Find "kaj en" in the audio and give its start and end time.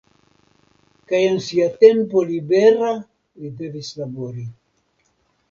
1.11-1.37